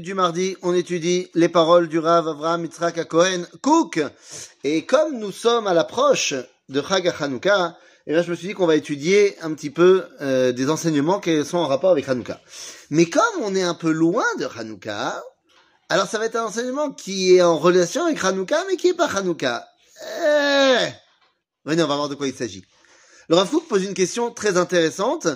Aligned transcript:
du 0.00 0.14
mardi, 0.14 0.56
on 0.62 0.72
étudie 0.72 1.28
les 1.34 1.50
paroles 1.50 1.86
du 1.86 1.98
Rav 1.98 2.26
Avraham 2.26 2.64
Yitzhak 2.64 3.06
Cohen 3.08 3.42
Cook. 3.60 4.00
Et 4.64 4.86
comme 4.86 5.18
nous 5.18 5.32
sommes 5.32 5.66
à 5.66 5.74
l'approche 5.74 6.32
de 6.70 6.80
Chag 6.80 7.12
Hanouka, 7.20 7.76
et 8.06 8.14
là 8.14 8.22
je 8.22 8.30
me 8.30 8.34
suis 8.34 8.48
dit 8.48 8.54
qu'on 8.54 8.66
va 8.66 8.76
étudier 8.76 9.36
un 9.42 9.52
petit 9.52 9.68
peu 9.68 10.06
euh, 10.22 10.52
des 10.52 10.70
enseignements 10.70 11.20
qui 11.20 11.44
sont 11.44 11.58
en 11.58 11.66
rapport 11.66 11.90
avec 11.90 12.08
Hanouka. 12.08 12.40
Mais 12.88 13.04
comme 13.04 13.42
on 13.42 13.54
est 13.54 13.62
un 13.62 13.74
peu 13.74 13.90
loin 13.90 14.24
de 14.38 14.46
Hanouka, 14.56 15.22
alors 15.90 16.06
ça 16.06 16.18
va 16.18 16.24
être 16.24 16.36
un 16.36 16.44
enseignement 16.44 16.90
qui 16.90 17.36
est 17.36 17.42
en 17.42 17.58
relation 17.58 18.06
avec 18.06 18.24
Hanouka, 18.24 18.64
mais 18.70 18.76
qui 18.76 18.88
est 18.88 18.94
pas 18.94 19.10
Hanouka. 19.14 19.68
Eh 20.06 20.88
Venez, 21.66 21.82
on 21.82 21.86
va 21.86 21.96
voir 21.96 22.08
de 22.08 22.14
quoi 22.14 22.28
il 22.28 22.34
s'agit. 22.34 22.64
Le 23.28 23.36
Rav 23.36 23.50
Cook 23.50 23.68
pose 23.68 23.84
une 23.84 23.94
question 23.94 24.30
très 24.30 24.56
intéressante, 24.56 25.28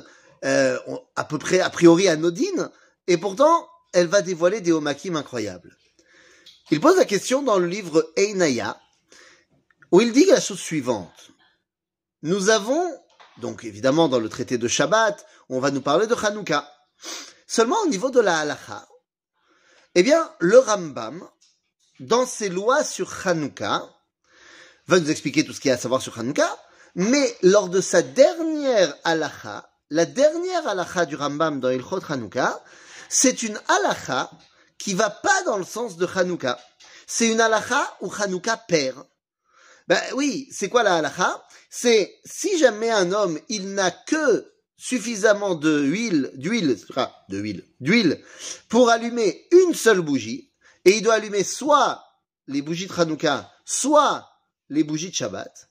euh, 0.46 0.78
à 1.14 1.24
peu 1.24 1.36
près 1.36 1.60
a 1.60 1.68
priori 1.68 2.08
anodine, 2.08 2.70
et 3.06 3.18
pourtant 3.18 3.68
elle 3.92 4.06
va 4.06 4.22
dévoiler 4.22 4.60
des 4.60 4.72
homakim 4.72 5.16
incroyables. 5.16 5.76
Il 6.70 6.80
pose 6.80 6.96
la 6.96 7.04
question 7.04 7.42
dans 7.42 7.58
le 7.58 7.66
livre 7.66 8.12
Einaya, 8.16 8.80
où 9.92 10.00
il 10.00 10.12
dit 10.12 10.26
la 10.26 10.40
chose 10.40 10.58
suivante. 10.58 11.30
Nous 12.22 12.50
avons, 12.50 12.82
donc 13.38 13.64
évidemment 13.64 14.08
dans 14.08 14.18
le 14.18 14.28
traité 14.28 14.58
de 14.58 14.66
Shabbat, 14.66 15.24
on 15.48 15.60
va 15.60 15.70
nous 15.70 15.80
parler 15.80 16.06
de 16.06 16.14
Hanouka. 16.14 16.68
Seulement 17.46 17.80
au 17.84 17.86
niveau 17.86 18.10
de 18.10 18.20
la 18.20 18.38
halacha, 18.38 18.86
eh 19.94 20.02
bien, 20.02 20.28
le 20.40 20.58
Rambam, 20.58 21.26
dans 22.00 22.26
ses 22.26 22.48
lois 22.48 22.82
sur 22.82 23.26
Hanouka, 23.26 23.84
va 24.88 25.00
nous 25.00 25.10
expliquer 25.10 25.44
tout 25.44 25.52
ce 25.52 25.60
qu'il 25.60 25.68
y 25.68 25.72
a 25.72 25.76
à 25.76 25.78
savoir 25.78 26.02
sur 26.02 26.18
Hanouka, 26.18 26.48
mais 26.96 27.36
lors 27.42 27.68
de 27.68 27.80
sa 27.80 28.02
dernière 28.02 28.96
halacha, 29.04 29.70
la 29.90 30.04
dernière 30.04 30.66
halacha 30.66 31.06
du 31.06 31.14
Rambam 31.14 31.60
dans 31.60 31.70
Ilchot 31.70 32.00
Hanouka, 32.08 32.60
c'est 33.08 33.42
une 33.42 33.60
halacha 33.68 34.30
qui 34.78 34.94
va 34.94 35.10
pas 35.10 35.42
dans 35.44 35.56
le 35.56 35.64
sens 35.64 35.96
de 35.96 36.06
Hanouka. 36.06 36.58
C'est 37.06 37.28
une 37.28 37.40
halacha 37.40 37.96
où 38.00 38.12
Hanouka 38.12 38.56
perd. 38.56 39.06
Ben 39.88 40.00
oui, 40.14 40.48
c'est 40.50 40.68
quoi 40.68 40.82
la 40.82 40.96
halacha? 40.96 41.44
C'est 41.70 42.18
si 42.24 42.58
jamais 42.58 42.90
un 42.90 43.12
homme, 43.12 43.38
il 43.48 43.74
n'a 43.74 43.90
que 43.90 44.52
suffisamment 44.76 45.54
de 45.54 45.82
huile, 45.82 46.30
d'huile, 46.34 46.78
de 47.28 47.38
huile, 47.38 47.64
d'huile, 47.80 48.22
pour 48.68 48.90
allumer 48.90 49.46
une 49.50 49.74
seule 49.74 50.00
bougie, 50.00 50.52
et 50.84 50.96
il 50.96 51.02
doit 51.02 51.14
allumer 51.14 51.44
soit 51.44 52.04
les 52.46 52.62
bougies 52.62 52.86
de 52.86 52.92
Hanouka, 52.92 53.50
soit 53.64 54.28
les 54.68 54.84
bougies 54.84 55.10
de 55.10 55.14
Shabbat, 55.14 55.70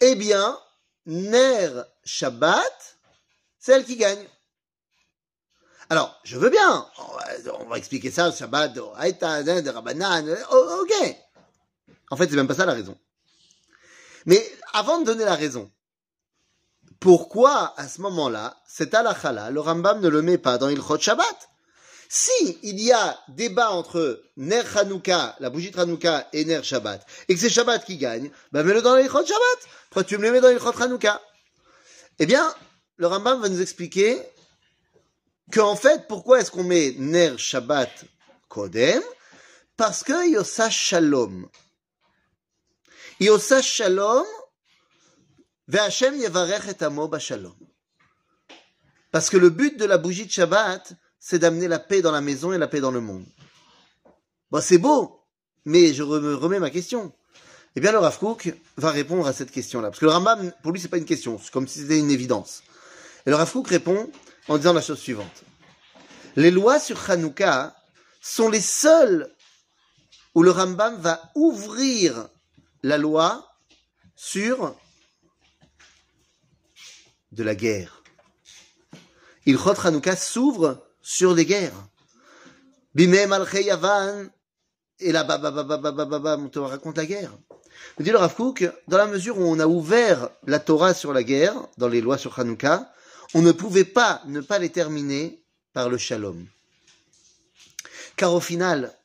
eh 0.00 0.14
bien, 0.14 0.58
Ner 1.06 1.70
Shabbat, 2.04 2.98
c'est 3.58 3.72
elle 3.72 3.84
qui 3.84 3.96
gagne. 3.96 4.24
Alors, 5.90 6.20
je 6.24 6.36
veux 6.38 6.50
bien. 6.50 6.86
On 7.58 7.66
va, 7.66 7.78
expliquer 7.78 8.10
ça 8.10 8.32
Shabbat, 8.32 8.72
de 8.72 8.80
Rabbanan. 9.70 10.28
ok. 10.50 11.16
En 12.10 12.16
fait, 12.16 12.28
c'est 12.28 12.36
même 12.36 12.48
pas 12.48 12.54
ça 12.54 12.66
la 12.66 12.74
raison. 12.74 12.96
Mais 14.26 14.44
avant 14.72 15.00
de 15.00 15.04
donner 15.04 15.24
la 15.24 15.34
raison, 15.34 15.70
pourquoi 17.00 17.74
à 17.76 17.88
ce 17.88 18.00
moment-là, 18.02 18.56
cet 18.66 18.94
halakha 18.94 19.50
le 19.50 19.60
Rambam 19.60 20.00
ne 20.00 20.08
le 20.08 20.22
met 20.22 20.38
pas 20.38 20.58
dans 20.58 20.68
Ilchot 20.68 21.00
Shabbat? 21.00 21.48
Si 22.08 22.58
il 22.62 22.78
y 22.78 22.92
a 22.92 23.18
débat 23.28 23.70
entre 23.70 24.22
Ner 24.36 24.62
Hanouka, 24.76 25.34
la 25.40 25.48
bougie 25.48 25.70
de 25.70 25.80
Hanouka, 25.80 26.28
et 26.32 26.44
Ner 26.44 26.62
Shabbat, 26.62 27.04
et 27.28 27.34
que 27.34 27.40
c'est 27.40 27.48
Shabbat 27.48 27.84
qui 27.84 27.96
gagne, 27.96 28.30
ben 28.52 28.62
mets-le 28.62 28.82
dans 28.82 28.96
Ilchot 28.96 29.26
Shabbat. 29.26 29.68
Pourquoi 29.90 30.04
tu 30.04 30.18
me 30.18 30.22
le 30.22 30.32
mets 30.32 30.40
dans 30.40 30.50
Ilchot 30.50 30.80
Hanouka 30.80 31.20
Eh 32.18 32.26
bien, 32.26 32.54
le 32.98 33.06
Rambam 33.06 33.40
va 33.40 33.48
nous 33.48 33.60
expliquer 33.60 34.22
qu'en 35.50 35.76
fait, 35.76 36.06
pourquoi 36.08 36.40
est-ce 36.40 36.50
qu'on 36.50 36.64
met 36.64 36.94
Ner 36.98 37.36
Shabbat 37.36 38.04
Kodem? 38.48 39.02
Parce 39.76 40.04
que 40.04 40.30
Yosa 40.30 40.70
Shalom. 40.70 41.48
Yosa 43.20 43.62
Shalom, 43.62 44.26
Ve'Hashem 45.68 46.14
Yevarech 46.16 46.68
et 46.68 46.84
Amo 46.84 47.10
Shalom. 47.18 47.56
Parce 49.10 49.28
que 49.30 49.36
le 49.36 49.50
but 49.50 49.78
de 49.78 49.84
la 49.84 49.98
bougie 49.98 50.26
de 50.26 50.30
Shabbat, 50.30 50.94
c'est 51.18 51.38
d'amener 51.38 51.68
la 51.68 51.78
paix 51.78 52.02
dans 52.02 52.12
la 52.12 52.20
maison 52.20 52.52
et 52.52 52.58
la 52.58 52.68
paix 52.68 52.80
dans 52.80 52.90
le 52.90 53.00
monde. 53.00 53.24
Bon, 54.50 54.60
c'est 54.60 54.78
beau, 54.78 55.24
mais 55.64 55.94
je 55.94 56.02
me 56.02 56.34
remets 56.34 56.58
ma 56.58 56.70
question. 56.70 57.12
Eh 57.74 57.80
bien, 57.80 57.92
le 57.92 57.98
Rav 57.98 58.18
Kook 58.18 58.52
va 58.76 58.90
répondre 58.90 59.26
à 59.26 59.32
cette 59.32 59.50
question-là. 59.50 59.88
Parce 59.88 59.98
que 59.98 60.04
le 60.04 60.10
Rambam, 60.10 60.52
pour 60.62 60.72
lui, 60.72 60.80
c'est 60.80 60.88
pas 60.88 60.98
une 60.98 61.06
question, 61.06 61.38
c'est 61.42 61.50
comme 61.50 61.66
si 61.66 61.80
c'était 61.80 61.98
une 61.98 62.10
évidence. 62.10 62.62
Et 63.24 63.30
le 63.30 63.36
Rav 63.36 63.50
Kook 63.50 63.68
répond, 63.68 64.10
en 64.48 64.56
disant 64.56 64.72
la 64.72 64.80
chose 64.80 64.98
suivante. 64.98 65.44
Les 66.36 66.50
lois 66.50 66.80
sur 66.80 67.10
Hanouka 67.10 67.74
sont 68.20 68.48
les 68.48 68.60
seules 68.60 69.32
où 70.34 70.42
le 70.42 70.50
Rambam 70.50 70.96
va 71.00 71.20
ouvrir 71.34 72.28
la 72.82 72.98
loi 72.98 73.46
sur 74.16 74.76
de 77.32 77.42
la 77.42 77.54
guerre. 77.54 78.02
Il 79.46 79.58
Hanouka 79.58 80.16
s'ouvre 80.16 80.86
sur 81.02 81.34
des 81.34 81.46
guerres. 81.46 81.88
Bimé 82.94 83.26
Malché 83.26 83.64
Yavan, 83.64 84.28
et 85.00 85.12
là, 85.12 85.26
on 86.38 86.48
te 86.48 86.58
raconte 86.58 86.96
la 86.96 87.06
guerre. 87.06 87.32
Me 87.98 88.04
dit 88.04 88.10
le 88.10 88.18
Rav 88.18 88.34
Kook, 88.34 88.70
dans 88.86 88.98
la 88.98 89.06
mesure 89.06 89.38
où 89.38 89.42
on 89.42 89.58
a 89.58 89.66
ouvert 89.66 90.28
la 90.46 90.60
Torah 90.60 90.94
sur 90.94 91.12
la 91.12 91.22
guerre, 91.22 91.54
dans 91.78 91.88
les 91.88 92.00
lois 92.00 92.18
sur 92.18 92.38
Hanouka, 92.38 92.92
on 93.34 93.42
ne 93.42 93.52
pouvait 93.52 93.84
pas 93.84 94.22
ne 94.26 94.40
pas 94.40 94.58
les 94.58 94.70
terminer 94.70 95.42
par 95.72 95.88
le 95.88 95.98
shalom. 95.98 96.46
Car 98.16 98.34
au 98.34 98.40
final, 98.40 98.96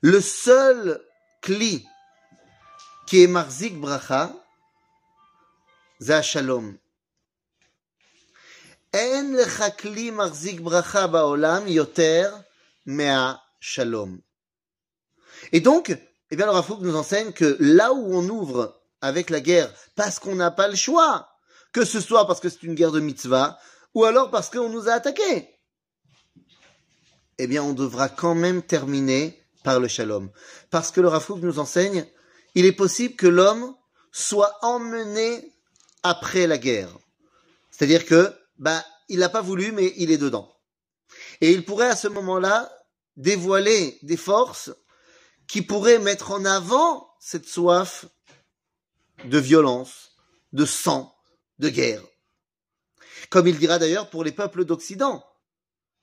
le 0.00 0.20
seul 0.20 1.02
kli 1.42 1.86
qui 3.06 3.22
est 3.22 3.26
marzik 3.26 3.78
bracha, 3.78 4.32
c'est 6.00 6.22
shalom. 6.22 6.76
En 8.94 9.36
kli 9.76 10.10
marzik 10.10 10.60
bracha 10.60 11.06
baolam 11.08 11.68
yoter 11.68 12.30
mea 12.86 13.40
shalom. 13.60 14.20
Et 15.52 15.60
donc, 15.60 15.96
eh 16.30 16.36
bien, 16.36 16.46
le 16.46 16.52
Rafouk 16.52 16.80
nous 16.80 16.96
enseigne 16.96 17.32
que 17.32 17.56
là 17.60 17.92
où 17.92 18.14
on 18.14 18.28
ouvre 18.28 18.80
avec 19.00 19.30
la 19.30 19.40
guerre, 19.40 19.72
parce 19.94 20.18
qu'on 20.18 20.34
n'a 20.34 20.50
pas 20.50 20.68
le 20.68 20.76
choix, 20.76 21.35
que 21.76 21.84
ce 21.84 22.00
soit 22.00 22.26
parce 22.26 22.40
que 22.40 22.48
c'est 22.48 22.62
une 22.62 22.74
guerre 22.74 22.90
de 22.90 23.00
mitzvah, 23.00 23.58
ou 23.92 24.06
alors 24.06 24.30
parce 24.30 24.48
qu'on 24.48 24.70
nous 24.70 24.88
a 24.88 24.92
attaqués. 24.92 25.46
Eh 27.36 27.46
bien, 27.46 27.62
on 27.62 27.74
devra 27.74 28.08
quand 28.08 28.34
même 28.34 28.62
terminer 28.62 29.44
par 29.62 29.78
le 29.78 29.86
shalom. 29.86 30.30
Parce 30.70 30.90
que 30.90 31.02
le 31.02 31.08
Rafouk 31.08 31.38
nous 31.42 31.58
enseigne, 31.58 32.06
il 32.54 32.64
est 32.64 32.72
possible 32.72 33.14
que 33.14 33.26
l'homme 33.26 33.74
soit 34.10 34.56
emmené 34.62 35.52
après 36.02 36.46
la 36.46 36.56
guerre. 36.56 36.96
C'est-à-dire 37.70 38.06
que, 38.06 38.34
bah, 38.56 38.82
il 39.10 39.18
n'a 39.18 39.28
pas 39.28 39.42
voulu, 39.42 39.70
mais 39.72 39.92
il 39.98 40.10
est 40.10 40.16
dedans. 40.16 40.50
Et 41.42 41.52
il 41.52 41.62
pourrait 41.62 41.90
à 41.90 41.96
ce 41.96 42.08
moment-là 42.08 42.72
dévoiler 43.18 43.98
des 44.00 44.16
forces 44.16 44.70
qui 45.46 45.60
pourraient 45.60 45.98
mettre 45.98 46.30
en 46.30 46.46
avant 46.46 47.10
cette 47.20 47.46
soif 47.46 48.06
de 49.26 49.36
violence, 49.36 50.16
de 50.54 50.64
sang, 50.64 51.12
de 51.58 51.68
guerre. 51.68 52.02
Comme 53.30 53.48
il 53.48 53.58
dira 53.58 53.78
d'ailleurs 53.78 54.10
pour 54.10 54.24
les 54.24 54.32
peuples 54.32 54.64
d'Occident, 54.64 55.24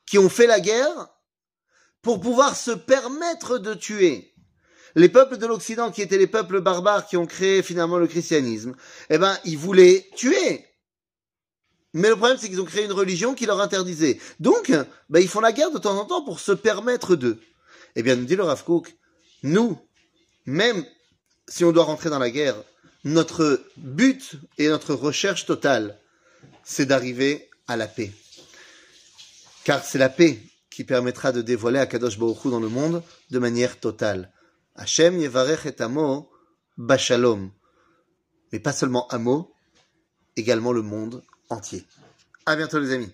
qui 0.06 0.18
ont 0.18 0.30
fait 0.30 0.48
la 0.48 0.60
guerre 0.60 1.10
pour 2.02 2.20
pouvoir 2.20 2.56
se 2.56 2.72
permettre 2.72 3.58
de 3.58 3.74
tuer. 3.74 4.34
Les 4.96 5.10
peuples 5.10 5.38
de 5.38 5.48
l'Occident, 5.48 5.92
qui 5.92 6.02
étaient 6.02 6.18
les 6.18 6.28
peuples 6.28 6.62
barbares 6.62 7.08
qui 7.08 7.18
ont 7.18 7.26
créé 7.26 7.64
finalement 7.64 7.98
le 7.98 8.08
christianisme, 8.08 8.76
eh 9.10 9.18
ben, 9.18 9.38
ils 9.46 9.58
voulaient 9.58 10.08
tuer. 10.16 10.66
Mais 11.94 12.10
le 12.10 12.16
problème, 12.16 12.38
c'est 12.38 12.50
qu'ils 12.50 12.62
ont 12.62 12.66
créé 12.66 12.86
une 12.86 12.92
religion 12.92 13.34
qui 13.34 13.46
leur 13.46 13.62
interdisait. 13.62 14.20
Donc, 14.40 14.72
ben, 15.10 15.20
ils 15.20 15.28
font 15.28 15.40
la 15.40 15.52
guerre 15.52 15.72
de 15.72 15.80
temps 15.80 15.98
en 15.98 16.06
temps 16.06 16.24
pour 16.24 16.40
se 16.40 16.52
permettre 16.52 17.16
d'eux. 17.16 17.40
Eh 17.96 18.04
bien, 18.04 18.16
nous 18.16 18.26
dit 18.26 18.36
le 18.36 18.44
Rav 18.44 18.64
nous, 19.44 19.78
même 20.46 20.86
si 21.48 21.66
on 21.66 21.72
doit 21.72 21.84
rentrer 21.84 22.10
dans 22.10 22.20
la 22.20 22.30
guerre, 22.30 22.56
notre 23.04 23.62
but 23.78 24.36
et 24.58 24.70
notre 24.70 24.94
recherche 24.94 25.46
totale, 25.46 25.98
c'est 26.64 26.86
d'arriver 26.86 27.50
à 27.68 27.78
la 27.78 27.88
paix. 27.88 28.12
Car 29.64 29.84
c'est 29.84 29.98
la 29.98 30.10
paix 30.10 30.40
qui 30.70 30.84
permettra 30.84 31.32
de 31.32 31.42
dévoiler 31.42 31.80
Akadosh 31.80 32.18
Baruch 32.18 32.46
Hu 32.46 32.50
dans 32.50 32.60
le 32.60 32.70
monde 32.70 33.04
de 33.32 33.40
manière 33.40 33.80
totale. 33.80 34.32
Hashem 34.76 35.20
yevarech 35.20 35.66
et 35.66 35.82
amo 35.82 36.30
bashalom. 36.78 37.52
Mais 38.52 38.60
pas 38.60 38.74
seulement 38.74 39.08
amo, 39.10 39.54
également 40.36 40.72
le 40.72 40.82
monde 40.82 41.24
entier. 41.50 41.86
À 42.46 42.56
bientôt 42.56 42.80
les 42.80 42.92
amis. 42.92 43.12